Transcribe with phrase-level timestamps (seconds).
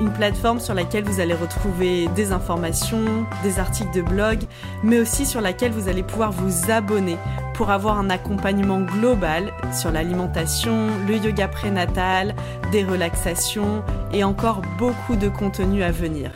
[0.00, 4.40] une plateforme sur laquelle vous allez retrouver des informations, des articles de blog,
[4.82, 7.16] mais aussi sur laquelle vous allez pouvoir vous abonner
[7.54, 12.34] pour avoir un accompagnement global sur l'alimentation, le yoga prénatal,
[12.72, 13.82] des relaxations
[14.12, 16.32] et encore beaucoup de contenu à venir.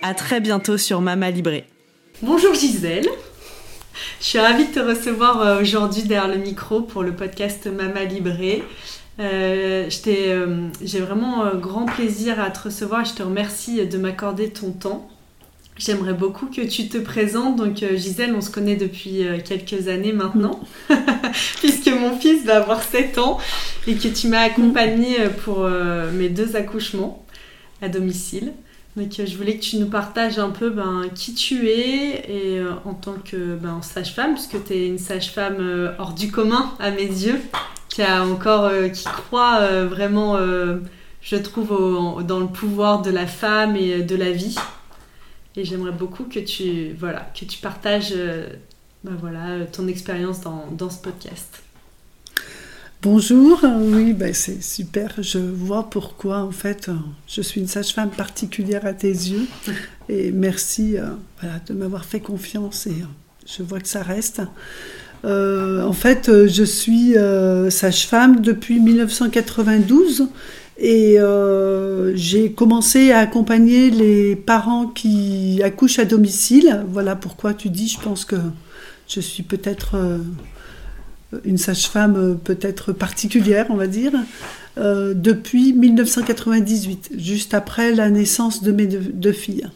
[0.00, 1.64] À très bientôt sur Mama Libré.
[2.22, 3.08] Bonjour Gisèle.
[4.20, 8.04] Je suis ravie de te recevoir euh, aujourd'hui derrière le micro pour le podcast Mama
[8.04, 8.62] Libré.
[9.20, 14.50] Euh, euh, j'ai vraiment euh, grand plaisir à te recevoir je te remercie de m'accorder
[14.50, 15.08] ton temps.
[15.76, 17.56] J'aimerais beaucoup que tu te présentes.
[17.56, 20.58] Donc Gisèle, on se connaît depuis quelques années maintenant,
[21.60, 23.38] puisque mon fils va avoir 7 ans
[23.86, 25.68] et que tu m'as accompagnée pour
[26.14, 27.24] mes deux accouchements
[27.80, 28.54] à domicile.
[28.96, 33.14] Donc je voulais que tu nous partages un peu ben, qui tu es en tant
[33.14, 37.40] que ben, sage-femme, puisque tu es une sage-femme hors du commun à mes yeux
[37.88, 40.78] qui a encore euh, qui croit euh, vraiment euh,
[41.22, 44.56] je trouve dans le pouvoir de la femme et de la vie
[45.56, 48.14] et j'aimerais beaucoup que tu voilà que tu partages
[49.04, 51.62] bah voilà ton expérience dans, ce podcast
[53.00, 55.22] Bonjour, oui, bah c'est super.
[55.22, 56.90] Je vois pourquoi, en fait,
[57.28, 59.46] je suis une sage-femme particulière à tes yeux.
[60.08, 60.96] Et merci
[61.40, 63.04] voilà, de m'avoir fait confiance et
[63.46, 64.42] je vois que ça reste.
[65.24, 70.28] Euh, en fait, euh, je suis euh, sage-femme depuis 1992
[70.80, 71.16] et
[72.14, 76.84] j'ai commencé à accompagner les parents qui accouchent à domicile.
[76.88, 78.36] Voilà pourquoi tu dis, je pense que
[79.08, 79.96] je suis peut-être
[81.44, 84.12] une sage-femme peut-être particulière, on va dire,
[84.76, 89.66] depuis 1998, juste après la naissance de mes deux filles.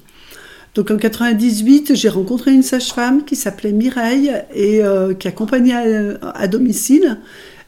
[0.74, 6.48] Donc en 98, j'ai rencontré une sage-femme qui s'appelait Mireille et euh, qui accompagnait à,
[6.48, 7.18] domicile.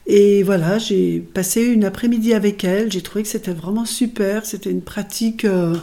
[0.06, 2.90] Et voilà, j'ai passé une après-midi avec elle.
[2.90, 4.46] J'ai trouvé que c'était vraiment super.
[4.46, 5.74] C'était une pratique euh,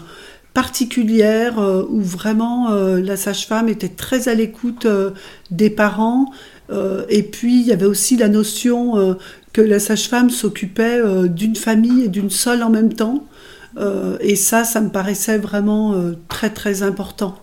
[0.56, 4.88] particulière euh, où vraiment la sage-femme était très à l'écoute
[5.52, 6.32] des parents.
[7.10, 9.18] et puis il y avait aussi la notion
[9.54, 13.26] que la sage-femme s'occupait d'une famille et d'une seule en même temps.
[13.78, 17.38] Euh, et ça, ça me paraissait vraiment euh, très très important.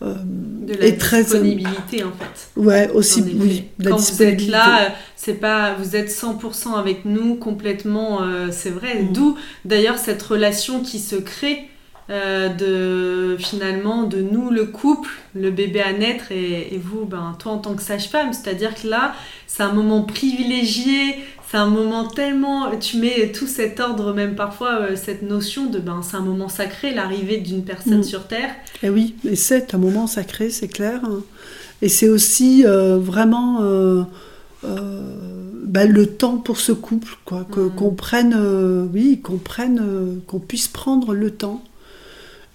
[0.00, 2.60] Euh, de la disponibilité en fait.
[2.60, 8.20] Ouais, aussi oui, Quand vous êtes là, c'est pas vous êtes 100% avec nous complètement,
[8.52, 9.02] c'est vrai.
[9.02, 9.12] Mm.
[9.12, 11.68] D'où d'ailleurs cette relation qui se crée
[12.08, 17.52] de finalement de nous le couple, le bébé à naître et, et vous, ben toi
[17.52, 19.14] en tant que sage-femme, c'est-à-dire que là
[19.48, 21.16] c'est un moment privilégié,
[21.50, 22.76] c'est un moment tellement.
[22.78, 25.78] Tu mets tout cet ordre, même parfois, euh, cette notion de.
[25.78, 28.04] Ben, c'est un moment sacré, l'arrivée d'une personne mm.
[28.04, 28.50] sur Terre.
[28.82, 31.00] Et eh oui, et c'est un moment sacré, c'est clair.
[31.80, 33.62] Et c'est aussi euh, vraiment.
[33.62, 34.02] Euh,
[34.62, 37.70] ben, le temps pour ce couple, quoi, mm.
[37.76, 41.62] qu'on prenne, oui, qu'on prenne, qu'on puisse prendre le temps.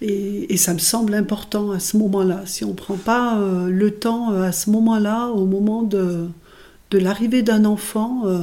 [0.02, 2.42] Et, et, ça me semble important à ce moment-là.
[2.44, 6.28] Si on ne prend pas le temps à ce moment-là, au moment de,
[6.98, 8.38] l'arrivée d'un enfant, euh,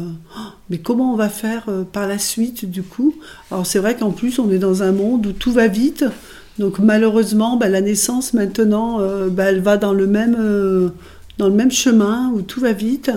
[0.70, 3.16] mais comment on va faire euh, par la suite du coup?
[3.52, 6.06] Alors c'est vrai qu'en plus on est dans un monde où tout va vite,
[6.60, 10.36] donc malheureusement bah, la naissance maintenant, euh, bah, elle va dans le, même,
[11.38, 13.12] dans le même chemin où tout va vite.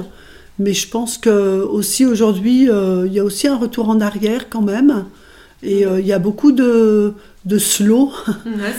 [0.61, 4.63] Mais je pense que aussi aujourd'hui, il y a aussi un retour en arrière quand
[4.63, 5.07] même.
[5.65, 8.13] Et il y a beaucoup de, de slow.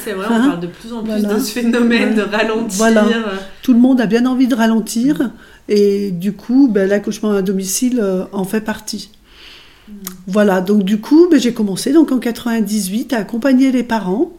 [0.03, 2.91] c'est vrai, on hein parle de plus en plus de ce phénomène de ralentir.
[3.61, 5.31] Tout le monde a bien envie de ralentir.
[5.67, 9.11] Et du coup, ben, l'accouchement à domicile euh, en fait partie.
[9.87, 9.93] Hmm.
[10.27, 14.31] Voilà, donc du coup, ben, j'ai commencé donc en 98 à accompagner les parents.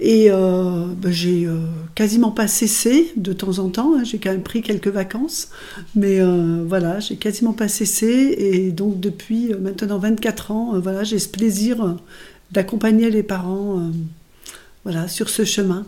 [0.00, 1.58] Et euh, ben, j'ai euh,
[1.94, 3.94] quasiment pas cessé de temps en temps.
[3.94, 4.04] Hein.
[4.04, 5.50] j'ai quand même pris quelques vacances.
[5.94, 6.20] Mais
[6.66, 8.34] voilà, j'ai quasiment pas cessé.
[8.38, 11.96] Et donc depuis maintenant 24 ans, voilà, j'ai ce plaisir
[12.54, 13.90] d'accompagner les parents
[14.84, 15.84] voilà, sur ce chemin.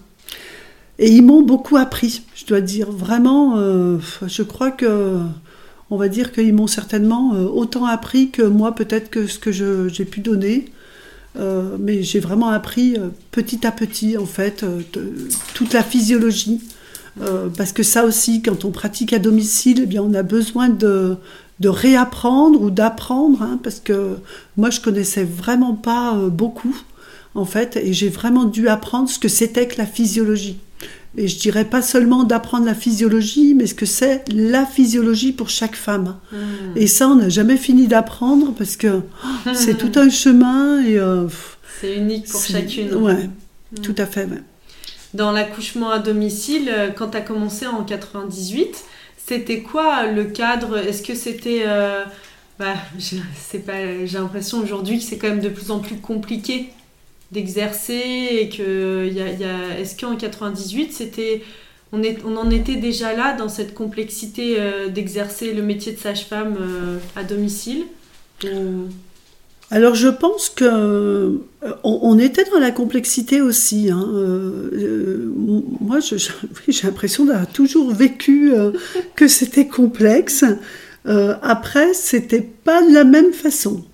[0.98, 2.90] Et ils m'ont beaucoup appris, je dois dire.
[2.90, 5.18] Vraiment, euh, je crois que,
[5.90, 9.52] on va dire qu'ils m'ont certainement euh, autant appris que moi, peut-être que ce que
[9.52, 10.66] j'ai pu donner.
[11.78, 12.96] mais j'ai vraiment appris
[13.30, 14.64] petit à petit, en fait,
[15.54, 16.60] toute la physiologie.
[17.58, 21.16] parce que ça aussi, quand on pratique à domicile, eh bien, on a besoin de,
[21.60, 24.16] de réapprendre ou d'apprendre, hein, parce que
[24.56, 26.76] moi, je connaissais vraiment pas beaucoup,
[27.34, 30.58] en fait, et j'ai vraiment dû apprendre ce que c'était que la physiologie.
[31.18, 35.48] Et je dirais pas seulement d'apprendre la physiologie, mais ce que c'est la physiologie pour
[35.48, 36.16] chaque femme.
[36.30, 36.76] Hmm.
[36.76, 39.00] Et ça, on n'a jamais fini d'apprendre parce que
[39.54, 40.98] c'est tout un chemin et.
[40.98, 41.26] Euh,
[41.80, 42.94] c'est unique pour chacune.
[42.96, 43.28] Ouais,
[43.72, 43.80] hmm.
[43.82, 44.28] tout à fait.
[45.14, 48.84] Dans l'accouchement à domicile, euh, quand tu as commencé en 98,
[49.26, 50.78] c'était quoi le cadre?
[50.78, 51.64] Est-ce que c'était.
[51.66, 52.04] Euh,
[52.58, 53.18] bah, j'ai
[54.18, 56.68] l'impression aujourd'hui que c'est quand même de plus en plus compliqué
[57.32, 59.78] d'exercer et que a, y a...
[59.80, 61.42] est-ce qu'en 98 c'était
[61.92, 66.98] on, en était déjà là dans cette complexité euh, d'exercer le métier de sage-femme euh,
[67.16, 67.84] à domicile?
[69.70, 71.38] Alors je pense que euh,
[71.82, 73.90] on, était dans la complexité aussi.
[73.90, 74.06] Hein.
[75.80, 75.98] moi,
[76.68, 78.52] j'ai l'impression d'avoir toujours vécu
[79.16, 80.44] que c'était complexe.
[81.04, 83.84] après, c'était pas de la même façon.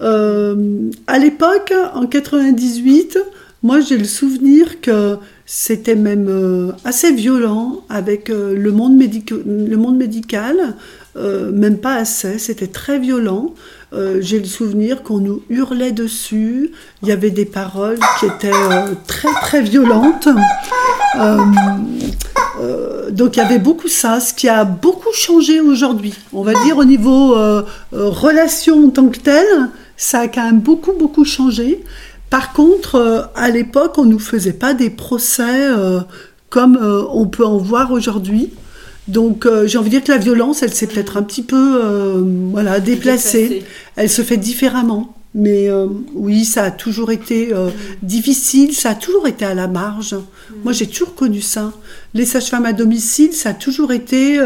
[0.00, 3.18] Euh, à l'époque, en 98,
[3.62, 10.56] moi j'ai le souvenir que c'était même euh, assez violent avec euh, le monde médical,
[11.52, 13.54] même pas assez, c'était très violent.
[14.20, 18.50] J'ai le souvenir qu'on nous hurlait dessus, il y avait des paroles qui étaient
[19.06, 20.28] très très violentes.
[23.10, 26.14] donc il y avait beaucoup ça, ce qui a beaucoup changé aujourd'hui.
[26.32, 27.34] On va dire au niveau
[27.92, 31.82] relation en tant que telle, ça a quand même beaucoup, beaucoup changé.
[32.30, 36.00] Par contre, euh, à l'époque, on ne nous faisait pas des procès euh,
[36.50, 38.52] comme euh, on peut en voir aujourd'hui.
[39.08, 42.22] Donc, j'ai envie de dire que la violence, elle s'est peut-être un petit peu
[42.52, 43.64] voilà, déplacée.
[43.96, 45.14] Elle se fait différemment.
[45.34, 45.68] Mais
[46.14, 47.70] oui, ça a toujours été mm.
[48.02, 50.14] difficile, ça a toujours été à la marge.
[50.14, 50.54] Mm.
[50.64, 51.72] Moi, j'ai toujours connu ça.
[52.14, 54.40] Les sages-femmes à domicile, ça a toujours été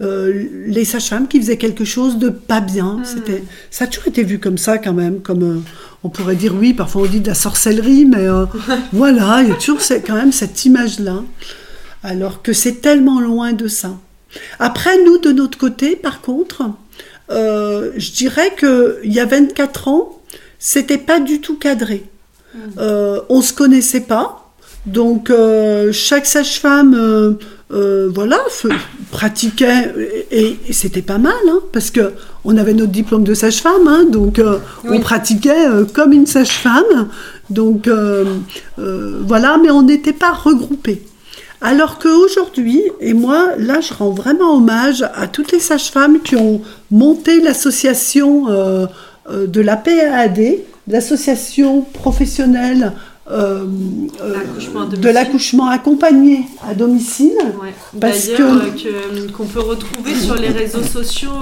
[0.00, 2.98] euh, les sages-femmes qui faisaient quelque chose de pas bien.
[2.98, 3.04] Hmm.
[3.04, 5.60] C'était, ça a toujours été vu comme ça quand même, comme euh,
[6.02, 8.46] on pourrait dire oui, parfois on dit de la sorcellerie, mais euh,
[8.92, 11.22] voilà, il y a toujours quand même cette image-là,
[12.04, 13.98] alors que c'est tellement loin de ça.
[14.60, 16.62] Après, nous, de notre côté, par contre,
[17.30, 20.20] je dirais qu'il y a 24 ans,
[20.60, 22.04] c'était pas du tout cadré.
[22.54, 22.80] Hmm.
[23.30, 24.52] on se connaissait pas,
[24.86, 25.32] donc
[25.92, 27.36] chaque sage-femme
[27.72, 28.38] euh, voilà,
[29.10, 29.92] pratiquait
[30.30, 32.12] et, c'était pas mal, hein, parce que
[32.44, 37.08] on avait notre diplôme de sage-femme, hein, donc euh, on pratiquait euh, comme une sage-femme,
[37.48, 37.88] donc
[38.76, 41.02] voilà, mais on n'était pas regroupés.
[41.64, 46.60] Alors qu'aujourd'hui, et moi, là, je rends vraiment hommage à toutes les sages-femmes qui ont
[46.90, 50.58] monté l'association de la PAAD,
[50.88, 52.92] l'association professionnelle
[53.30, 53.64] euh,
[54.20, 57.32] euh, de l'accouchement accompagné à domicile.
[57.98, 58.86] Parce D'ailleurs, que...
[58.86, 61.32] Euh, qu'on peut retrouver sur les réseaux sociaux.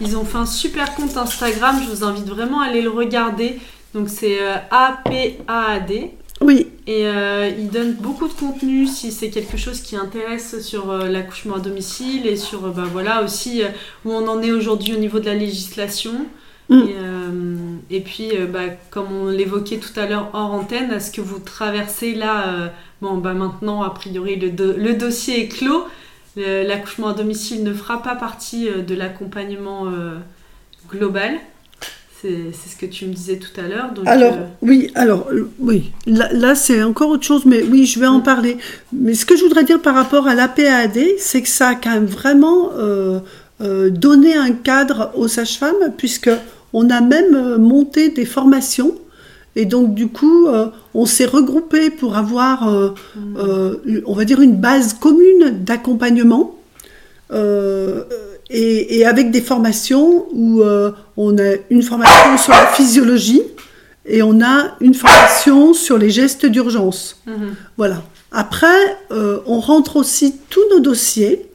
[0.00, 1.80] ils ont fait un super compte Instagram.
[1.84, 3.58] Je vous invite vraiment à aller le regarder.
[3.94, 4.38] Donc c'est
[4.70, 5.90] APAAD.
[6.40, 6.68] Oui.
[6.86, 11.58] Et ils donnent beaucoup de contenu si c'est quelque chose qui intéresse sur l'accouchement à
[11.58, 13.62] domicile et sur bah, voilà aussi
[14.06, 16.26] où on en est aujourd'hui au niveau de la législation.
[16.68, 16.82] Mm.
[16.88, 21.20] Euh, et, puis, euh, bah, comme on l'évoquait tout à l'heure hors antenne, est-ce que
[21.20, 22.68] vous traversez là, euh,
[23.00, 25.86] bon, bah, maintenant, a priori, le, le dossier est clos.
[26.36, 29.86] L'accouchement à domicile ne fera pas partie de l'accompagnement
[30.88, 31.32] global.
[32.20, 33.90] C'est ce que tu me disais tout à l'heure.
[34.06, 35.28] Alors, oui, alors,
[35.60, 38.24] oui, là, c'est encore autre chose, mais oui, je vais en mm.
[38.24, 38.56] parler.
[38.92, 41.90] Mais ce que je voudrais dire par rapport à l'APAD, c'est que ça a quand
[41.90, 42.70] même vraiment
[43.60, 46.30] donné un cadre aux sages-femmes, puisque
[46.72, 48.94] on a même euh, monté des formations
[49.56, 52.94] et donc du coup, euh, on s'est regroupé pour avoir, euh,
[54.06, 56.54] on va dire, une base commune d'accompagnement.
[58.50, 60.62] Et, avec des formations où
[61.16, 63.42] on a une formation sur la physiologie
[64.06, 67.20] et on a une formation sur les gestes d'urgence.
[67.26, 67.54] Mhm.
[67.76, 68.02] Voilà.
[68.32, 71.46] Après, on rentre aussi tous nos dossiers.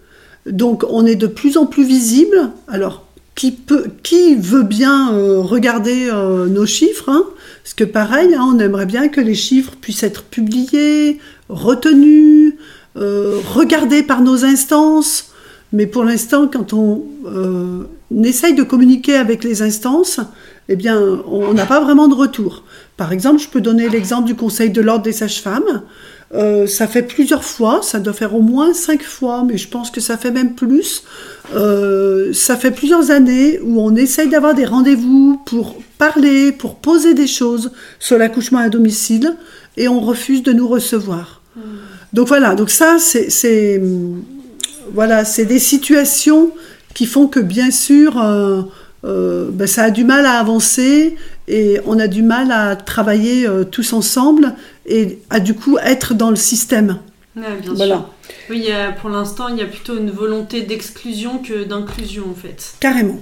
[0.45, 2.51] Donc on est de plus en plus visible.
[2.67, 3.03] Alors
[3.35, 7.25] qui, peut, qui veut bien euh, regarder euh, nos chiffres hein?
[7.63, 12.55] Parce que pareil, hein, on aimerait bien que les chiffres puissent être publiés, retenus,
[12.97, 15.31] euh, regardés par nos instances.
[15.73, 17.03] Mais pour l'instant, quand on,
[18.23, 20.19] essaye de communiquer avec les instances,
[20.69, 22.63] eh bien, on n'a pas vraiment de retour.
[22.95, 25.81] Par exemple, je peux donner l'exemple du Conseil de l'ordre des sages-femmes.
[26.33, 29.91] Euh, ça fait plusieurs fois, ça doit faire au moins cinq fois, mais je pense
[29.91, 31.03] que ça fait même plus.
[31.55, 37.13] Euh, ça fait plusieurs années où on essaye d'avoir des rendez-vous pour parler, pour poser
[37.13, 39.35] des choses sur l'accouchement à domicile,
[39.77, 41.41] et on refuse de nous recevoir.
[41.55, 41.61] Hmm.
[42.13, 43.81] Donc voilà, donc ça, c'est
[44.91, 46.51] voilà, c'est des situations
[46.93, 48.63] qui font que bien sûr, euh,
[49.03, 51.15] ben, ça a du mal à avancer
[51.47, 54.53] et on a du mal à travailler tous ensemble
[54.85, 56.99] et à du coup être dans le système.
[57.35, 57.95] bien voilà.
[57.95, 58.09] sûr.
[58.49, 58.69] Oui,
[59.01, 62.75] pour l'instant, il y a plutôt une volonté d'exclusion que d'inclusion en fait.
[62.79, 63.19] Carrément.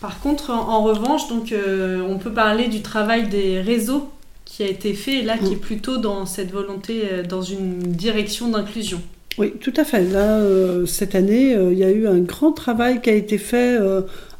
[0.00, 4.10] Par contre, en, revanche, donc, euh, on peut parler du travail des réseaux
[4.44, 5.60] qui a été fait, là, qui est mm.
[5.60, 9.00] plutôt dans cette volonté, euh, dans une direction d'inclusion.
[9.38, 10.04] Oui, tout à fait.
[10.04, 13.78] Là, euh, cette année, il y a eu un grand travail qui a été fait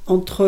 [0.07, 0.47] entre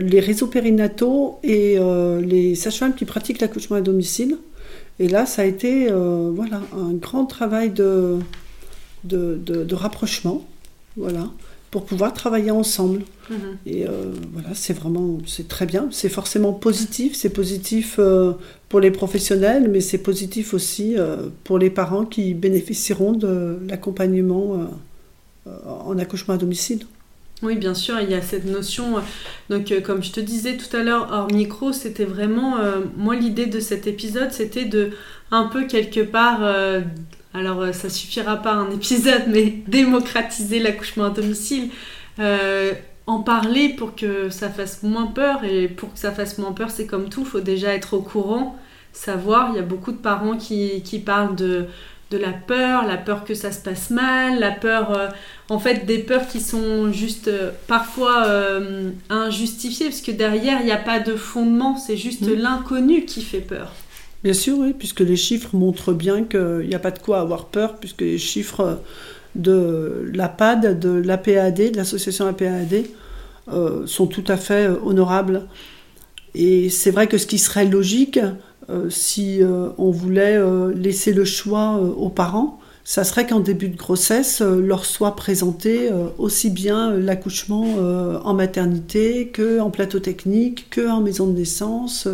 [0.00, 1.78] les réseaux périnataux et
[2.22, 4.38] les sages-femmes qui pratiquent l'accouchement à domicile.
[5.00, 8.18] Et là, ça a été euh, voilà, un grand travail de,
[9.04, 10.44] de, rapprochement,
[10.96, 11.28] voilà,
[11.70, 13.02] pour pouvoir travailler ensemble.
[13.30, 13.38] Mhm.
[13.66, 15.88] Et euh, voilà, c'est vraiment, c'est très bien.
[15.90, 17.14] C'est forcément positif.
[17.14, 18.32] C'est positif euh,
[18.68, 20.96] pour les professionnels, mais c'est positif aussi
[21.44, 24.68] pour les parents qui bénéficieront de l'accompagnement
[25.66, 26.84] en accouchement à domicile.
[27.42, 28.98] Oui, bien sûr, il y a cette notion.
[28.98, 29.00] Euh,
[29.48, 32.58] donc, euh, comme je te disais tout à l'heure hors micro, c'était vraiment.
[32.58, 34.90] Euh, moi, l'idée de cet épisode, c'était de
[35.30, 36.40] un peu quelque part.
[37.34, 41.70] Alors, ça suffira pas un épisode, mais démocratiser l'accouchement à domicile.
[43.06, 45.44] en parler pour que ça fasse moins peur.
[45.44, 48.02] Et pour que ça fasse moins peur, c'est comme tout, il faut déjà être au
[48.02, 48.56] courant,
[48.92, 49.50] savoir.
[49.52, 51.66] Il y a beaucoup de parents qui, qui parlent de
[52.10, 55.08] de la peur, la peur que ça se passe mal, la peur, euh,
[55.50, 60.66] en fait, des peurs qui sont juste euh, parfois euh, injustifiées, parce que derrière, il
[60.66, 62.34] n'y a pas de fondement, c'est juste mm.
[62.34, 63.72] l'inconnu qui fait peur.
[64.24, 67.46] Bien sûr, oui, puisque les chiffres montrent bien qu'il n'y a pas de quoi avoir
[67.46, 68.80] peur, puisque les chiffres
[69.34, 72.84] de l'APAD, de l'APAD, de l'association APAD,
[73.86, 75.46] sont tout à fait honorables.
[76.34, 78.20] Et c'est vrai que ce qui serait logique,
[78.70, 83.68] euh, si euh, on voulait euh, laisser le choix aux parents, ça serait qu'en début
[83.68, 87.74] de grossesse, leur soit présenté aussi bien l'accouchement
[88.24, 92.08] en maternité que en plateau technique, que en maison de naissance,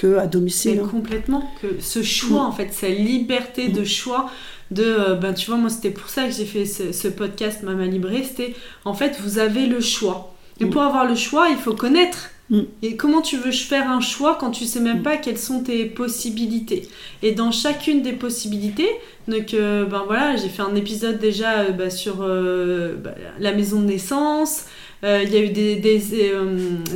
[0.00, 0.80] que à domicile.
[0.82, 0.88] Hein.
[0.90, 4.30] complètement, que ce choix en fait, cette liberté de choix
[4.70, 8.22] de ben tu vois moi c'était pour ça que j'ai fait ce, podcast Maman Libré,
[8.22, 8.54] c'était
[8.84, 10.34] en fait vous avez le choix.
[10.60, 12.62] Et pour avoir le choix, il faut connaître Mm.
[12.82, 15.02] Et comment tu veux faire un choix quand tu sais même mm.
[15.02, 16.88] pas quelles sont tes possibilités?
[17.22, 18.88] Et dans chacune des possibilités,
[19.28, 23.52] donc euh, ben voilà, j'ai fait un épisode déjà euh, bah, sur euh, bah, la
[23.52, 24.64] maison de naissance.
[25.02, 26.02] Il y a eu des, des,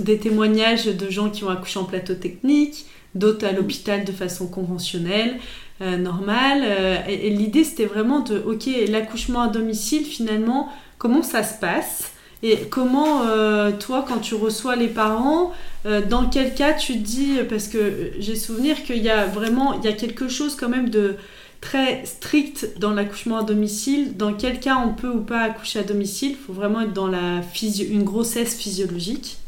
[0.03, 2.85] des, témoignages de gens qui ont accouché en plateau technique,
[3.15, 5.39] d'autres à l'hôpital de façon conventionnelle,
[5.81, 6.65] normale.
[7.09, 10.69] et l'idée c'était vraiment de, ok, l'accouchement à domicile finalement,
[10.99, 12.15] comment ça se passe?
[12.45, 15.53] Et comment, euh, toi, quand tu reçois les parents,
[15.87, 19.73] euh, dans quel cas tu te dis, parce que j'ai souvenir qu'il y a vraiment,
[19.81, 21.17] il y a quelque chose quand même de
[21.63, 24.19] très strict dans l'accouchement à domicile.
[24.19, 26.33] Dans quel cas on peut ou pas accoucher à domicile?
[26.33, 27.41] Il faut vraiment être dans la
[27.91, 29.39] une grossesse physiologique.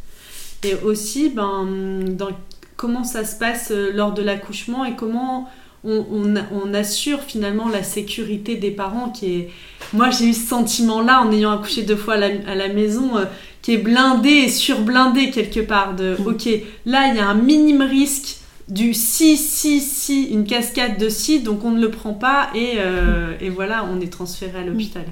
[0.65, 2.31] Et aussi, ben, dans
[2.77, 5.49] comment ça se passe euh, lors de l'accouchement et comment
[5.85, 9.51] on, assure finalement la sécurité des parents qui est...
[9.93, 13.25] Moi j'ai eu ce sentiment-là en ayant accouché deux fois à la, maison, euh,
[13.63, 16.27] qui est blindé et surblindé quelque part de, mm.
[16.27, 16.49] ok,
[16.87, 21.41] là il y a un minime risque du si, si, si, une cascade de si,
[21.41, 25.05] donc on ne le prend pas et, euh, voilà, on est transféré à l'hôpital.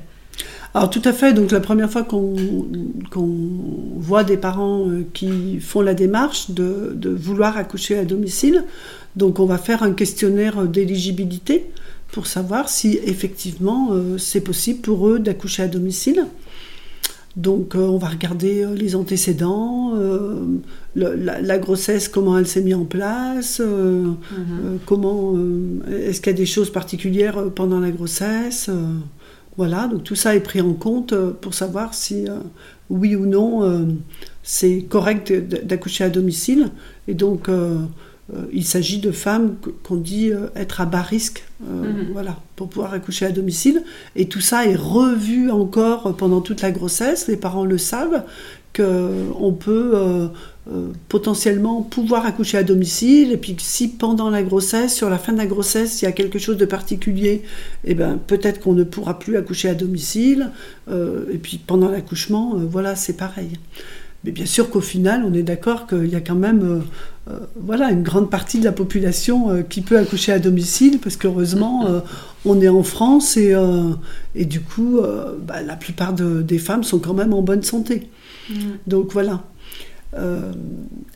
[0.76, 2.34] Alors tout à fait, donc la première fois qu'on
[3.96, 8.64] voit des parents euh, qui font la démarche de, de, vouloir accoucher à domicile,
[9.14, 11.70] donc on va faire un questionnaire d'éligibilité
[12.10, 16.26] pour savoir si effectivement euh, c'est possible pour eux d'accoucher à domicile.
[17.36, 19.92] Donc euh, on va regarder les antécédents,
[20.96, 24.16] la, grossesse, comment elle s'est mise en place, mhm.
[24.86, 25.36] comment
[25.88, 28.70] est-ce qu'il y a des choses particulières pendant la grossesse.
[29.56, 32.26] Voilà, donc tout ça est pris en compte pour savoir si
[32.90, 33.86] oui ou non
[34.42, 36.70] c'est correct d'accoucher à domicile.
[37.06, 37.48] Et donc
[38.32, 42.12] euh, il s'agit de femmes qu'on dit euh, être à bas risque, euh, mhm.
[42.12, 43.82] voilà, pour pouvoir accoucher à domicile.
[44.16, 47.28] Et tout ça est revu encore pendant toute la grossesse.
[47.28, 48.24] Les parents le savent
[48.74, 50.28] qu'on peut
[51.08, 53.32] potentiellement pouvoir accoucher à domicile.
[53.32, 56.12] Et puis si pendant la grossesse, sur la fin de la grossesse, il y a
[56.12, 57.42] quelque chose de particulier,
[57.84, 60.50] eh ben, peut-être qu'on ne pourra plus accoucher à domicile.
[60.90, 63.58] et puis pendant l'accouchement, voilà, c'est pareil.
[64.24, 66.82] Mais bien sûr qu'au final, on est d'accord qu'il y a quand même
[67.56, 72.02] voilà, une grande partie de la population qui peut accoucher à domicile, parce qu'heureusement,
[72.46, 73.54] on est en France et,
[74.34, 74.98] et du coup,
[75.46, 78.08] bah, la plupart des femmes sont quand même en bonne santé.
[78.48, 78.54] Mm.
[78.86, 79.42] Donc voilà.
[80.16, 80.52] Euh,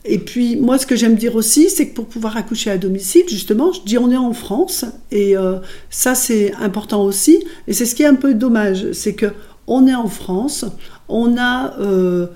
[0.05, 3.23] et puis, moi, ce que j'aime dire aussi, c'est que pour pouvoir accoucher à domicile,
[3.27, 5.57] justement, je dis on est en France, et euh,
[5.89, 7.43] ça, c'est important aussi.
[7.67, 9.27] Et c'est ce qui est un peu dommage, c'est que
[9.67, 10.65] on est en France,
[11.09, 12.27] on a, euh,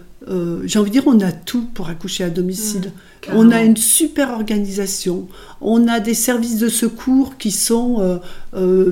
[0.66, 2.92] j'ai envie de dire, on a tout pour accoucher à domicile.
[3.28, 5.28] Mmh, on a une super organisation,
[5.60, 8.20] on a des services de secours qui sont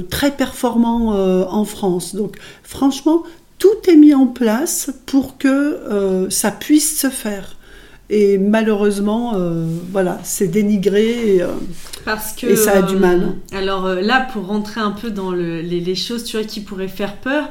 [0.10, 1.12] très performants
[1.52, 2.16] en France.
[2.16, 3.24] Donc, franchement,
[3.60, 7.58] tout est mis en place pour que ça puisse se faire.
[8.14, 11.48] Et malheureusement, euh, voilà, c'est dénigré et, euh,
[12.04, 13.22] Parce que, ça a du mal.
[13.54, 17.16] Euh, alors là, pour rentrer un peu dans les, choses tu vois, qui pourraient faire
[17.16, 17.48] peur,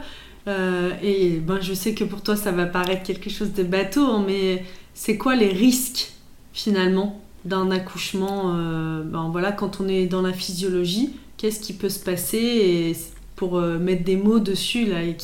[1.02, 4.24] et ben, je sais que pour toi, ça va paraître quelque chose de bateau, hein,
[4.26, 6.12] mais c'est quoi les risques
[6.52, 12.00] finalement d'un accouchement ben, voilà, Quand on est dans la physiologie, qu'est-ce qui peut se
[12.00, 12.36] passer?
[12.36, 12.96] Et
[13.34, 15.16] pour mettre des mots dessus là, et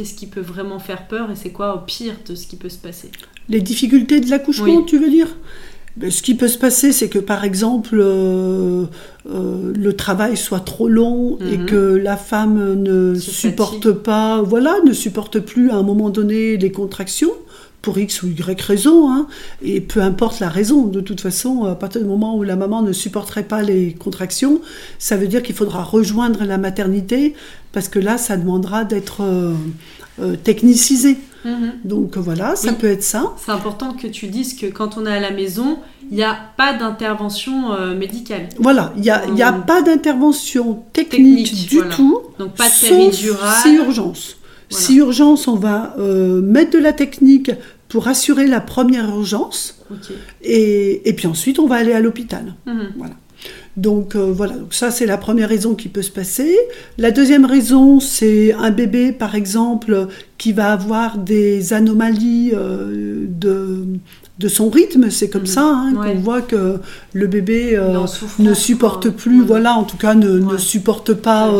[0.00, 2.70] qu'est-ce qui peut vraiment faire peur et c'est quoi au pire de ce qui peut
[2.70, 3.10] se passer.
[3.50, 5.36] Les difficultés de l'accouchement, tu veux dire?
[5.98, 8.86] Ben, ce qui peut se passer, c'est que par exemple, euh,
[9.28, 11.66] euh, le travail soit trop long et mhm.
[11.66, 16.72] que la femme ne supporte pas, voilà, ne supporte plus à un moment donné les
[16.72, 17.32] contractions
[17.82, 19.26] pour X ou Y raison, hein,
[19.62, 22.82] et peu importe la raison, de toute façon, à partir du moment où la maman
[22.82, 24.60] ne supporterait pas les contractions,
[24.98, 27.34] ça veut dire qu'il faudra rejoindre la maternité,
[27.72, 31.16] parce que là, ça demandera d'être euh, technicisé.
[31.44, 31.72] Mhm.
[31.84, 33.34] Donc voilà, ça peut être ça.
[33.38, 35.78] C'est important que tu dises que quand on est à la maison,
[36.10, 38.48] il n'y a pas d'intervention euh, médicale.
[38.58, 42.20] Voilà, il n'y a, a, pas d'intervention technique, du tout.
[42.38, 43.56] Donc pas de péridurale.
[43.62, 44.36] Si urgence.
[44.70, 47.50] Si urgence, on va euh, mettre de la technique
[47.88, 49.84] pour assurer la première urgence.
[50.42, 52.54] Et, et, puis ensuite, on va aller à l'hôpital.
[52.66, 52.92] Mhm.
[52.96, 53.14] Voilà.
[53.76, 56.56] Donc euh, voilà, donc ça c'est la première raison qui peut se passer.
[56.98, 60.08] La deuxième raison, c'est un bébé par exemple
[60.38, 63.84] qui va avoir des anomalies euh, de,
[64.40, 65.46] de son rythme, c'est comme mhm.
[65.46, 66.78] ça hein, qu'on voit que
[67.12, 68.00] le bébé euh,
[68.38, 71.52] ne supporte plus, voilà, en tout cas ne, supporte pas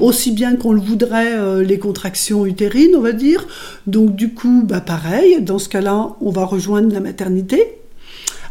[0.00, 3.46] aussi bien qu'on le voudrait les contractions utérines, on va dire.
[3.86, 7.78] Donc du coup, bah pareil, dans ce cas-là, on va rejoindre la maternité.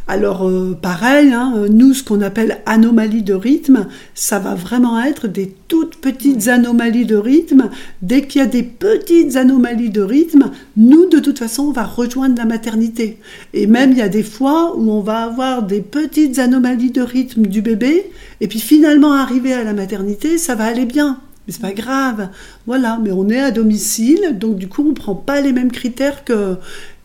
[0.10, 5.28] Alors euh, pareil, hein, nous ce qu'on appelle anomalies de rythme, ça va vraiment être
[5.28, 7.70] des toutes petites anomalies de rythme.
[8.02, 11.84] Dès qu'il y a des petites anomalies de rythme, nous de toute façon on va
[11.84, 13.18] rejoindre la maternité.
[13.54, 17.02] Et même il y a des fois où on va avoir des petites anomalies de
[17.02, 21.20] rythme du bébé, et puis finalement arriver à la maternité, ça va aller bien.
[21.46, 22.30] Mais c'est pas grave,
[22.66, 22.98] voilà.
[23.04, 26.56] Mais on est à domicile, donc du coup on prend pas les mêmes critères que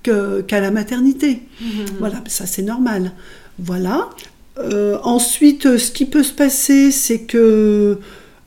[0.02, 1.42] qu'à la maternité.
[1.60, 1.66] Mmh.
[1.98, 3.12] Voilà, ça c'est normal.
[3.58, 4.10] Voilà.
[4.58, 7.98] Euh, ensuite, ce qui peut se passer, c'est que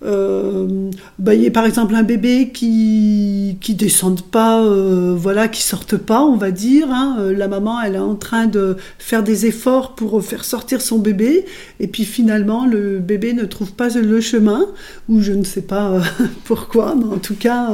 [0.06, 5.62] euh, bah, y a par exemple un bébé qui qui descende pas, euh, voilà, qui
[5.63, 6.88] sorte pas, on va dire.
[6.91, 7.18] Hein.
[7.20, 11.00] Euh, la maman, elle est en train de faire des efforts pour faire sortir son
[11.00, 11.46] bébé,
[11.80, 14.65] et puis finalement le bébé ne trouve pas le chemin,
[15.10, 16.00] ou je ne sais pas
[16.46, 17.72] pourquoi, mais en tout cas,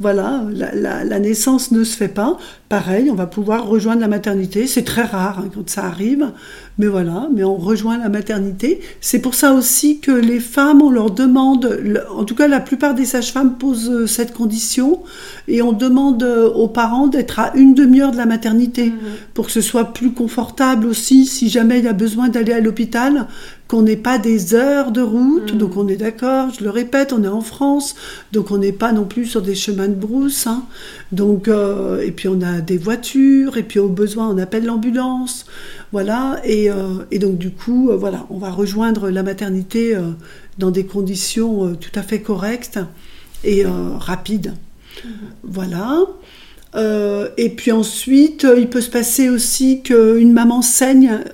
[0.00, 2.36] voilà, la, la, naissance ne se fait pas.
[2.68, 4.66] Pareil, on va pouvoir rejoindre la maternité.
[4.66, 6.32] C'est très rare hein, quand ça arrive.
[6.78, 8.80] Mais voilà, mais on rejoint la maternité.
[9.00, 12.94] C'est pour ça aussi que les femmes, on leur demande, en tout cas la plupart
[12.94, 15.02] des sages-femmes posent euh, cette condition,
[15.48, 18.98] et on demande euh, aux parents d'être à une demi-heure de la maternité, mmh.
[19.32, 22.60] pour que ce soit plus confortable aussi, si jamais il y a besoin d'aller à
[22.60, 23.26] l'hôpital,
[23.68, 25.58] qu'on n'ait pas des heures de route, mm.
[25.58, 27.96] donc on est d'accord, je le répète, on est en France,
[28.32, 30.64] donc on n'est pas non plus sur des chemins de brousse, hein.
[31.10, 35.46] donc euh, et puis on a des voitures, et puis au besoin on appelle l'ambulance,
[35.90, 39.96] voilà, et, euh, donc du coup euh, voilà, on va rejoindre la maternité
[40.58, 42.78] dans des conditions tout à fait correctes
[43.42, 43.64] et
[43.98, 44.54] rapides,
[45.04, 45.08] mm.
[45.42, 46.02] voilà.
[47.36, 51.24] et puis ensuite, il peut se passer aussi qu'une maman saigne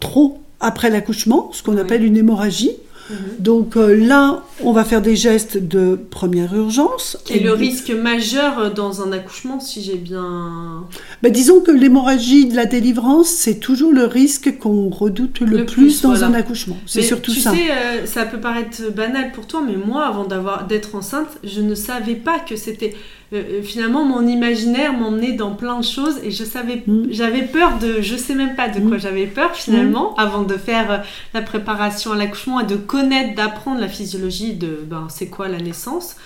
[0.00, 2.76] trop après l'accouchement, ce qu'on appelle une hémorragie.
[3.10, 3.16] Mhm.
[3.40, 7.16] Donc euh, là, on va faire des gestes de première urgence.
[7.28, 10.84] Et, le risque majeur dans un accouchement, si j'ai bien...
[11.22, 16.02] Ben, disons que l'hémorragie de la délivrance, c'est toujours le risque qu'on redoute le, plus,
[16.02, 16.78] dans un accouchement.
[16.86, 17.50] C'est surtout ça.
[17.50, 20.26] Tu sais, euh, ça peut paraître banal pour toi, mais moi, avant
[20.68, 22.94] d'être enceinte, je ne savais pas que c'était
[23.32, 27.08] euh, euh, finalement mon imaginaire m'emmenait dans plein de choses et je savais mm.
[27.10, 29.00] j'avais peur de je sais même pas de quoi mm.
[29.00, 30.20] j'avais peur finalement mm.
[30.20, 30.98] avant de faire euh,
[31.32, 35.58] la préparation à l'accouchement et de connaître d'apprendre la physiologie de ben c'est quoi la
[35.58, 36.16] naissance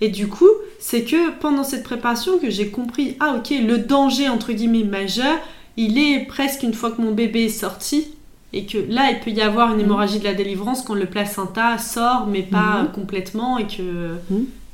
[0.00, 4.28] et du coup c'est que pendant cette préparation que j'ai compris, ah ok, le danger
[4.28, 5.38] entre guillemets majeur,
[5.76, 8.08] il est presque une fois que mon bébé est sorti,
[8.52, 11.78] et que là, il peut y avoir une hémorragie de la délivrance quand le placenta
[11.78, 14.16] sort, mais pas complètement, et que...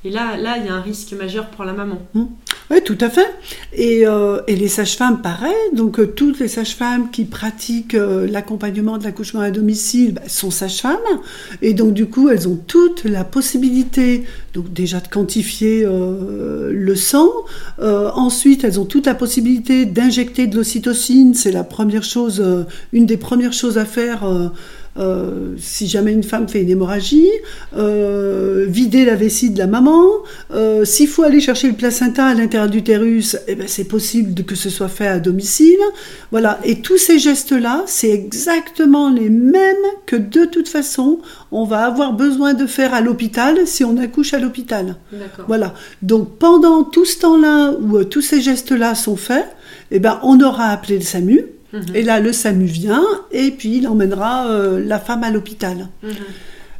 [0.04, 1.98] Et là, là, il y a un risque majeur pour la maman.
[2.70, 3.34] Oui, tout à fait.
[3.72, 5.54] Et, euh, et les sages-femmes, pareil.
[5.72, 10.50] Donc, euh, toutes les sages-femmes qui pratiquent euh, l'accompagnement de l'accouchement à domicile bah, sont
[10.50, 10.98] sages-femmes.
[11.62, 17.28] Et donc, du coup, elles ont toute la possibilité, donc déjà de quantifier le sang.
[17.80, 21.34] ensuite, elles ont toute la possibilité d'injecter de l'ocytocine.
[21.34, 22.44] C'est la première chose,
[22.92, 24.24] une des premières choses à faire
[24.98, 27.28] euh, si jamais une femme fait une hémorragie,
[27.76, 30.04] euh, vider la vessie de la maman.
[30.52, 34.42] Euh, s'il faut aller chercher le placenta à l'intérieur du utérus, eh ben, c'est possible
[34.44, 35.78] que ce soit fait à domicile.
[36.30, 36.58] Voilà.
[36.64, 41.20] Et tous ces gestes-là, c'est exactement les mêmes que de toute façon,
[41.52, 44.96] on va avoir besoin de faire à l'hôpital si on accouche à l'hôpital.
[45.46, 45.74] Voilà.
[46.02, 49.46] Donc pendant tout ce temps-là où tous ces gestes-là sont faits,
[49.90, 51.82] eh ben, on aura appelé le SAMU Mhm.
[51.94, 55.88] Et là, le SAMU vient et puis il emmènera euh, la femme à l'hôpital.
[56.02, 56.10] Mhm.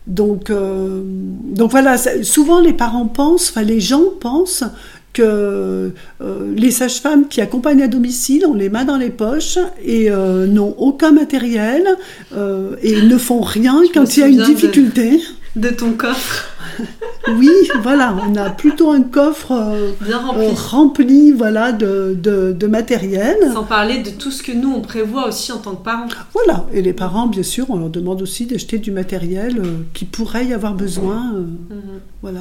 [0.07, 4.65] Donc, euh, donc voilà, souvent les parents pensent, enfin les gens pensent
[5.13, 10.09] que euh, les sages-femmes qui accompagnent à domicile ont les mains dans les poches et
[10.09, 11.87] n'ont aucun matériel
[12.33, 15.11] et ne font rien quand il y a une difficulté.
[15.11, 15.38] de
[15.77, 16.47] ton coffre
[17.37, 17.51] oui,
[17.83, 21.33] voilà, on a plutôt un coffre euh, Bien euh, rempli.
[21.33, 23.37] voilà, de, matériel.
[23.53, 26.07] Sans parler de tout ce que nous, on prévoit aussi en tant que parents.
[26.33, 30.05] Voilà, et les parents, bien sûr, on leur demande aussi d'acheter du matériel euh, qui
[30.05, 31.33] pourrait y avoir besoin.
[31.33, 32.01] Mhm.
[32.23, 32.41] Voilà.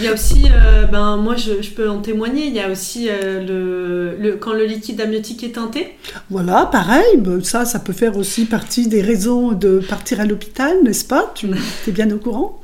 [0.00, 2.70] Il y a aussi, euh, ben moi je, je, peux en témoigner, il y a
[2.70, 5.88] aussi euh, le, le, quand le liquide amniotique est teinté.
[6.30, 10.78] Voilà, pareil, ben, ça, ça peut faire aussi partie des raisons de partir à l'hôpital,
[10.82, 11.30] n'est-ce pas?
[11.34, 11.48] Tu
[11.86, 12.58] es bien au courant?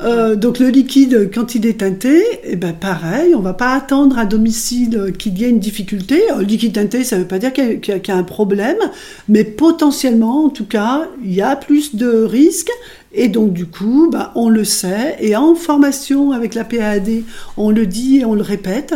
[0.00, 4.18] Euh, donc le liquide, quand il est teinté, eh ben pareil, on va pas attendre
[4.18, 6.20] à domicile qu'il y ait une difficulté.
[6.36, 8.78] Le liquide teinté, ça ne veut pas dire qu'il y, y, a un problème,
[9.28, 12.72] mais potentiellement, en tout cas, il y a plus de risques
[13.14, 17.22] et donc du coup, bah, on le sait, et en formation avec la PAD,
[17.56, 18.94] on le dit et on le répète,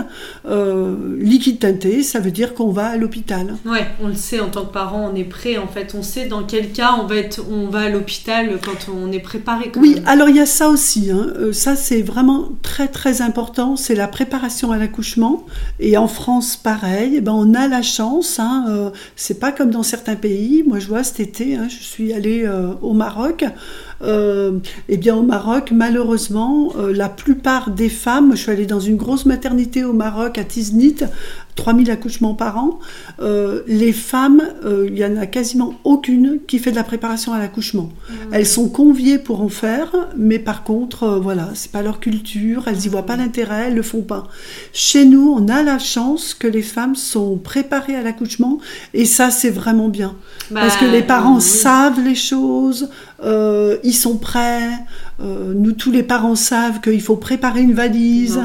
[0.49, 3.57] euh, liquide teinté, ça veut dire qu'on va à l'hôpital.
[3.67, 6.27] Ouais, on le sait en tant que parent, on est prêt en fait, on sait
[6.27, 9.71] dans quel cas on va, être, on va à l'hôpital quand on est préparé.
[9.77, 11.33] oui, alors il y a ça aussi, hein.
[11.39, 15.45] euh, ça c'est vraiment très très important, c'est la préparation à l'accouchement,
[15.79, 19.71] et en France pareil, eh ben, on a la chance, hein, euh, c'est pas comme
[19.71, 22.47] dans certains pays, moi je vois cet été, hein, je suis allée
[22.81, 23.49] au Maroc, euh,
[24.03, 28.97] eh bien, au Maroc, malheureusement, euh, la plupart des femmes, je suis allée dans une
[28.97, 30.97] grosse maternité au Maroc, à Tiznit,
[31.57, 32.79] 3000 accouchements par an,
[33.21, 37.39] euh, les femmes, il n'y en a quasiment aucune qui fait de la préparation à
[37.39, 37.91] l'accouchement.
[38.09, 38.15] Mmh.
[38.33, 42.85] Elles sont conviées pour en faire, mais par contre, voilà, c'est pas leur culture, elles
[42.85, 44.29] y voient pas l'intérêt, elles le font pas.
[44.73, 48.59] Chez nous, on a la chance que les femmes sont préparées à l'accouchement,
[48.95, 50.15] et ça, c'est vraiment bien.
[50.53, 52.89] Parce que bah, les parents savent les choses,
[53.23, 54.71] euh, ils sont prêts.
[55.21, 58.41] Euh, nous, tous les parents savent qu'il faut préparer une valise.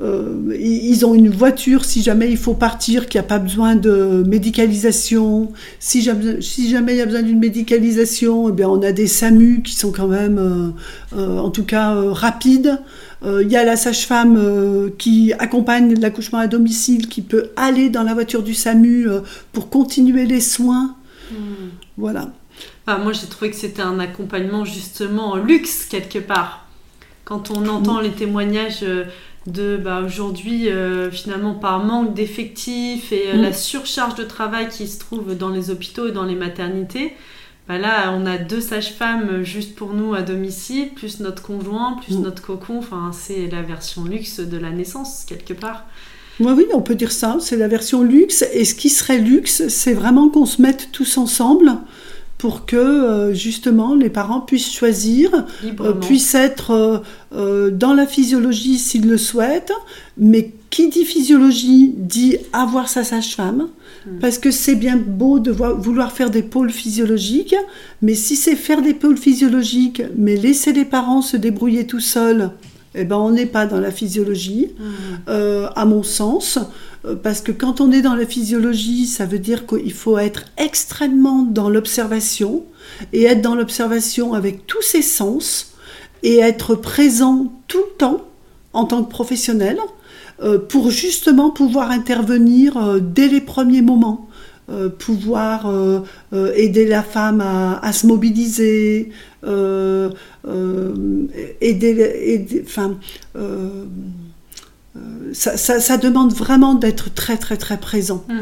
[0.00, 3.74] Euh, ils ont une voiture si jamais il faut partir, qu'il n'y a pas besoin
[3.74, 5.52] de médicalisation.
[5.80, 9.06] Si jamais, si jamais il y a besoin d'une médicalisation, eh bien, on a des
[9.06, 10.72] SAMU qui sont quand même,
[11.16, 12.80] en tout cas, rapides.
[13.24, 18.14] Il y a la sage-femme qui accompagne l'accouchement à domicile, qui peut aller dans la
[18.14, 19.08] voiture du SAMU
[19.52, 20.94] pour continuer les soins.
[21.32, 21.70] Hmm.
[21.96, 22.30] Voilà
[22.96, 26.64] moi, j'ai trouvé que c'était un accompagnement justement en luxe quelque part.
[27.24, 29.04] Quand on entend les témoignages euh,
[29.50, 33.42] de bah, aujourd'hui, euh, finalement, par manque d'effectifs et euh, mm.
[33.42, 37.12] la surcharge de travail qui se trouve dans les hôpitaux et dans les maternités,
[37.68, 42.16] bah là, on a deux sages-femmes juste pour nous à domicile, plus notre conjoint, plus
[42.16, 42.22] mm.
[42.22, 42.78] notre cocon.
[42.78, 45.84] Enfin, c'est la version luxe de la naissance, quelque part.
[46.40, 47.36] Oui, oui, on peut dire ça.
[47.40, 48.44] C'est la version luxe.
[48.52, 51.72] Et ce qui serait luxe, c'est vraiment qu'on se mette tous ensemble
[52.38, 55.44] pour que euh, justement les parents puissent choisir,
[55.80, 57.02] euh, puissent être
[57.34, 59.72] euh, dans la physiologie s'ils le souhaitent,
[60.16, 63.68] mais qui dit physiologie dit avoir sa sage-femme,
[64.06, 64.18] hmm.
[64.20, 67.56] parce que c'est bien beau de vouloir faire des pôles physiologiques,
[68.02, 72.52] mais si c'est faire des pôles physiologiques, mais laisser les parents se débrouiller tout seuls,
[72.94, 75.32] eh ben on n'est pas dans la physiologie, hmm.
[75.74, 76.58] à mon sens.
[77.04, 80.44] Euh, parce que quand on est dans la physiologie, ça veut dire qu'il faut être
[80.56, 82.64] extrêmement dans l'observation
[83.12, 85.72] et être dans l'observation avec tous ses sens
[86.22, 88.24] et être présent tout le temps
[88.72, 89.78] en tant que professionnel
[90.42, 94.27] euh, pour justement pouvoir intervenir euh, dès les premiers moments.
[94.98, 95.72] Pouvoir
[96.32, 99.10] aider la femme à, se mobiliser,
[101.60, 102.98] aider, enfin,
[105.32, 108.24] ça, demande vraiment d'être très très très présent.
[108.28, 108.38] Mmh, mmh,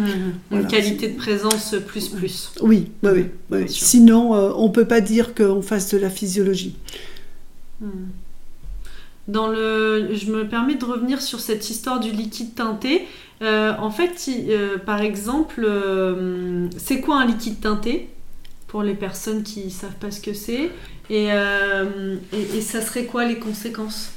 [0.50, 0.60] mmh.
[0.60, 2.52] Une qualité de présence plus plus.
[2.60, 3.64] Oui, oui, oui.
[3.68, 6.76] Sinon, on ne peut pas dire qu'on fasse de la physiologie.
[9.28, 13.06] Dans le, je me permets de revenir sur cette histoire du liquide teinté.
[13.42, 18.08] Euh, en fait, euh, par exemple, euh, c'est quoi un liquide teinté
[18.66, 20.70] pour les personnes qui savent pas ce que c'est
[21.08, 24.10] et, et, ça serait quoi les conséquences?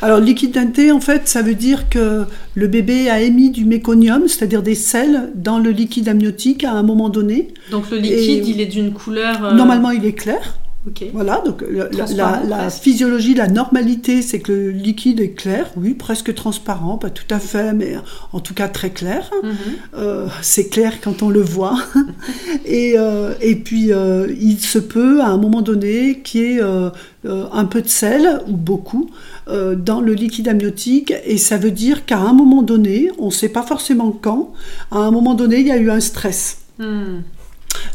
[0.00, 4.26] Alors, liquide teinté, en fait, ça veut dire que le bébé a émis du méconium,
[4.26, 7.48] c'est-à-dire des sels, dans le liquide amniotique à un moment donné.
[7.70, 9.54] Donc, le liquide, il est d'une couleur.
[9.54, 10.58] Normalement, il est clair.
[11.12, 16.96] Voilà, donc la, physiologie, la normalité, c'est que le liquide est clair, oui, presque transparent,
[16.96, 17.96] pas tout à fait, mais
[18.32, 19.30] en tout cas très clair.
[19.42, 19.52] Mhm.
[19.94, 21.76] Euh, c'est clair quand on le voit.
[22.64, 26.60] et, euh, et puis, euh, il se peut, à un moment donné, qu'il y ait
[26.62, 29.10] un peu de sel, ou beaucoup,
[29.46, 33.50] dans le liquide amniotique, et ça veut dire qu'à un moment donné, on ne sait
[33.50, 34.54] pas forcément quand,
[34.90, 36.58] à un moment donné, il y a eu un stress.
[36.78, 37.18] Hmm.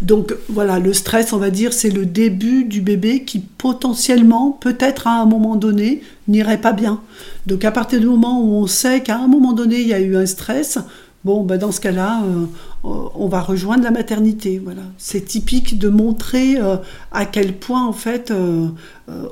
[0.01, 5.07] Donc voilà, le stress, on va dire, c'est le début du bébé qui potentiellement, peut-être
[5.07, 7.01] à un moment donné, n'irait pas bien.
[7.45, 9.99] Donc à partir du moment où on sait qu'à un moment donné, il y a
[9.99, 10.79] eu un stress,
[11.25, 12.45] bon, ben dans ce cas-là, euh,
[12.83, 14.61] on va rejoindre la maternité.
[14.63, 16.77] Voilà, c'est typique de montrer euh,
[17.11, 18.67] à quel point en fait euh,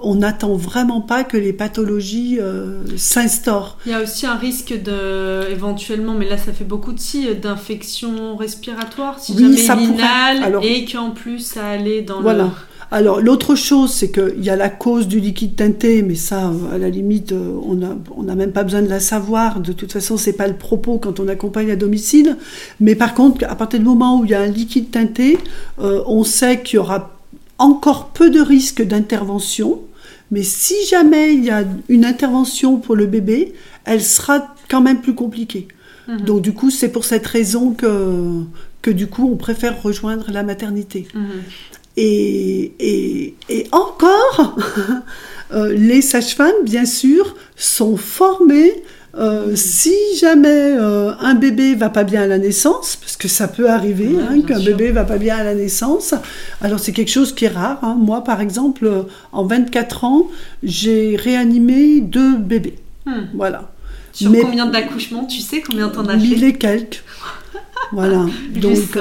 [0.01, 2.39] on n'attend vraiment pas que les pathologies
[2.97, 3.77] s'instaurent.
[3.85, 7.33] Il y a aussi un risque de éventuellement, mais là ça fait beaucoup de si
[7.35, 12.49] d'infection respiratoire si jamais ça il et qu'en plus ça allait dans voilà.
[12.93, 16.77] Alors l'autre chose, c'est qu'il y a la cause du liquide teinté, mais ça, à
[16.77, 19.61] la limite, euh, on n'a on a même pas besoin de la savoir.
[19.61, 22.37] De toute façon, c'est pas le propos quand on accompagne à domicile.
[22.79, 25.39] Mais par contre, à partir du moment où il y a un liquide teinté,
[25.79, 27.17] euh, on sait qu'il y aura
[27.57, 29.81] encore peu de risques d'intervention.
[30.29, 35.01] Mais si jamais il y a une intervention pour le bébé, elle sera quand même
[35.01, 35.67] plus compliquée.
[36.07, 36.21] Mhm.
[36.21, 38.43] Donc du coup, c'est pour cette raison que,
[38.83, 41.07] que du coup, on préfère rejoindre la maternité.
[41.15, 41.41] Mhm.
[41.95, 44.55] Et, et, encore,
[45.53, 48.83] euh, les sages-femmes, bien sûr, sont formées
[49.15, 53.47] euh, si jamais euh, un bébé va pas bien à la naissance, parce que ça
[53.47, 56.15] peut arriver hein, qu'un bébé va pas bien à la naissance,
[56.61, 57.77] alors c'est quelque chose qui est rare.
[57.83, 57.95] Hein.
[57.99, 60.27] Moi, par exemple, en 24 ans,
[60.63, 62.79] j'ai réanimé deux bébés.
[63.05, 63.25] Hmm.
[63.35, 63.71] Voilà.
[64.13, 66.17] Sur combien d'accouchements Tu sais combien t'en as fait?
[66.17, 67.03] Mille et quelques.
[67.91, 68.25] voilà.
[68.55, 68.97] donc,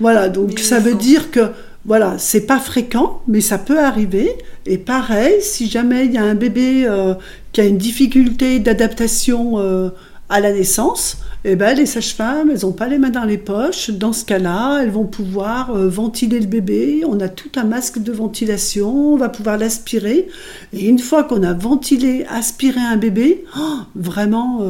[0.00, 0.28] voilà.
[0.28, 1.50] Donc ça veut dire que
[1.86, 4.32] voilà, c'est pas fréquent, mais ça peut arriver.
[4.64, 7.14] Et pareil, si jamais il y a un bébé euh,
[7.52, 9.90] qui a une difficulté d'adaptation euh,
[10.30, 13.90] à la naissance, eh ben, les sages-femmes, elles n'ont pas les mains dans les poches.
[13.90, 17.02] Dans ce cas-là, elles vont pouvoir euh, ventiler le bébé.
[17.06, 20.28] On a tout un masque de ventilation, on va pouvoir l'aspirer.
[20.72, 24.62] Et une fois qu'on a ventilé, aspiré un bébé, oh, vraiment,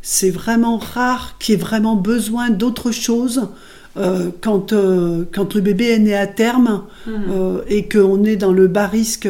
[0.00, 3.50] c'est vraiment rare qu'il y ait vraiment besoin d'autre chose
[3.96, 7.14] euh, quand, euh, quand le bébé est né à terme mhm.
[7.30, 9.28] euh, et qu'on est dans le bas risque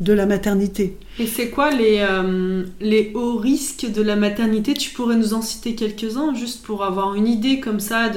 [0.00, 0.96] de la maternité.
[1.20, 2.06] Et c'est quoi les,
[2.80, 4.74] les hauts risques de la maternité?
[4.74, 8.08] Tu pourrais nous en citer quelques-uns, juste pour avoir une idée comme ça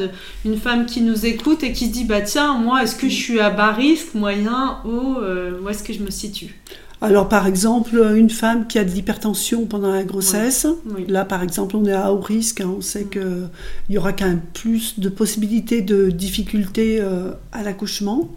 [0.46, 3.16] d'une femme qui nous écoute et qui se dit, bah tiens, moi, est-ce que je
[3.16, 5.18] suis à bas risque, moyen, haut
[5.64, 6.62] Où est-ce que je me situe?
[7.02, 10.68] Alors, par exemple, une femme qui a de l'hypertension pendant la grossesse,
[11.08, 12.62] là, par exemple, on est à haut risque.
[12.62, 12.76] Hein.
[12.78, 13.50] on sait qu'il
[13.90, 18.30] y aura quand même plus de possibilités de difficultés euh, à l'accouchement.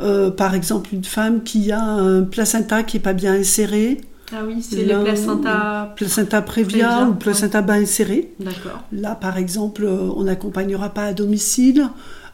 [0.00, 4.00] Euh, par exemple, une femme qui a un placenta qui n'est pas bien inséré.
[4.32, 5.92] Ah oui, c'est le placenta...
[5.94, 8.32] Placenta prévia, ou placenta bas inséré.
[8.40, 8.84] D'accord.
[8.90, 11.88] Là, par exemple, euh, on n'accompagnera pas à domicile.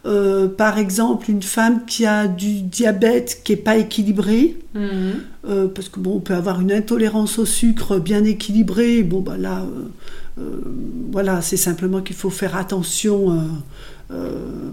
[0.06, 4.90] Euh, par exemple, une femme qui a du diabète qui n'est pas équilibré, mhm.
[5.48, 9.02] euh, parce que bon, on peut avoir une intolérance au sucre bien équilibrée.
[9.02, 9.64] Bon, bah là,
[10.38, 10.42] euh,
[11.10, 13.38] voilà, c'est simplement qu'il faut faire attention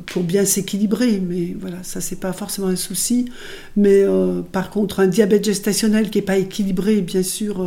[0.08, 1.22] pour bien s'équilibrer.
[1.26, 3.32] Mais voilà, ça c'est pas forcément un souci.
[3.78, 4.04] Mais
[4.52, 7.66] par contre, un diabète gestationnel qui n'est pas équilibré, bien sûr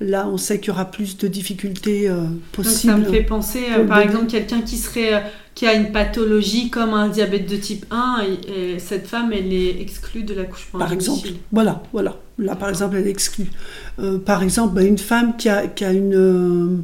[0.00, 2.10] là, on sait qu'il y aura plus de difficultés
[2.52, 2.92] possibles.
[2.92, 5.22] ça me fait penser, par exemple, quelqu'un qui serait
[5.58, 9.80] qui a une pathologie comme un diabète de type 1 et, cette femme elle est
[9.80, 11.30] exclue de l'accouchement par exemple.
[11.50, 12.16] voilà voilà.
[12.38, 13.50] Là par exemple elle est exclue.
[13.98, 16.76] Euh, par exemple bah, une femme qui a, qui a une euh,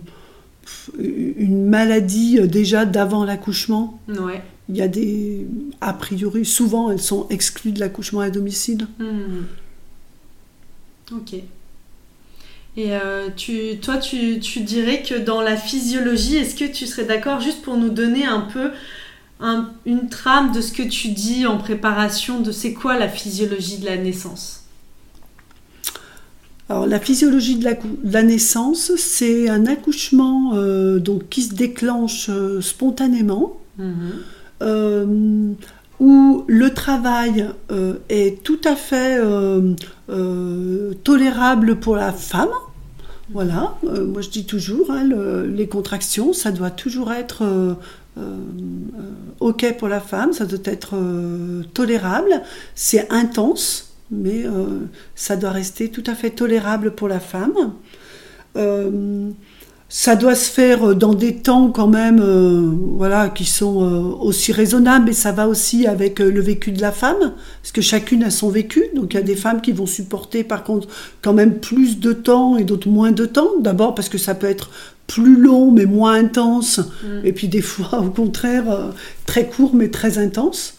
[0.98, 4.42] une maladie euh, déjà d'avant l'accouchement ouais.
[4.68, 5.46] il y a des
[5.80, 8.88] a priori souvent elles sont exclues de l'accouchement à domicile.
[8.98, 9.44] Hmm.
[11.12, 11.34] ok
[12.76, 17.04] et euh, tu, toi, tu, tu, dirais que dans la physiologie, est-ce que tu serais
[17.04, 18.70] d'accord juste pour nous donner un peu
[19.84, 23.84] une trame de ce que tu dis en préparation de c'est quoi la physiologie de
[23.84, 24.64] la naissance?
[26.70, 27.64] Alors, la physiologie de
[28.04, 33.94] la, naissance, c'est un accouchement euh, donc, qui se déclenche euh, spontanément, mhm.
[34.62, 35.52] euh,
[36.00, 37.50] où le travail
[38.08, 39.20] est tout à fait
[40.06, 42.50] tolérable pour la femme.
[43.30, 45.08] Voilà, moi je dis toujours, hein,
[45.46, 47.42] les contractions, ça doit toujours être
[49.40, 50.94] OK pour la femme, ça doit être
[51.72, 52.42] tolérable,
[52.74, 57.74] c'est intense mais euh, ça doit rester tout à fait tolérable pour la femme.
[59.84, 64.52] Euh, ça doit se faire dans des temps quand même euh, voilà, qui sont aussi
[64.52, 68.30] raisonnables, mais ça va aussi avec le vécu de la femme, parce que chacune a
[68.30, 68.84] son vécu.
[68.94, 70.88] Donc il y a des femmes qui vont supporter par contre
[71.22, 73.50] quand même plus de temps et d'autres moins de temps.
[73.60, 74.70] D'abord parce que ça peut être
[75.06, 77.26] plus long mais moins intense, mm.
[77.26, 78.64] et puis des fois au contraire
[79.26, 80.74] très court mais très intense.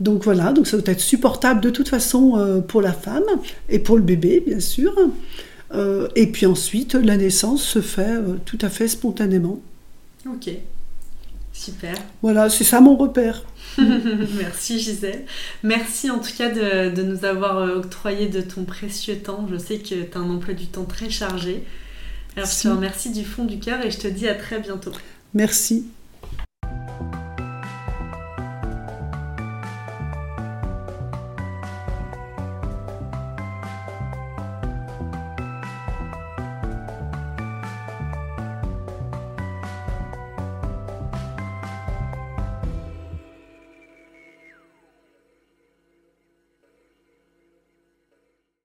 [0.00, 3.24] Donc voilà, donc ça doit être supportable de toute façon euh, pour la femme
[3.68, 4.92] et pour le bébé, bien sûr.
[5.72, 9.60] Euh, et puis ensuite, la naissance se fait euh, tout à fait spontanément.
[10.26, 10.50] Ok,
[11.52, 11.94] super.
[12.22, 13.44] Voilà, c'est ça mon repère.
[13.78, 15.24] Merci Gisèle.
[15.62, 19.46] Merci en tout cas de, de, nous avoir octroyé de ton précieux temps.
[19.50, 21.62] Je sais que tu as un emploi du temps très chargé.
[22.36, 24.92] Alors je te remercie du fond du cœur et je te dis à très bientôt.
[25.34, 25.86] Merci.